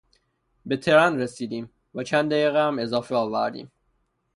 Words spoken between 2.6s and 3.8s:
هم اضافه آوردیم.